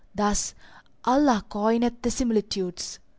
Thus 0.15 0.55
Allah 1.05 1.45
coineth 1.47 2.01
the 2.01 2.09
similitudes. 2.09 2.97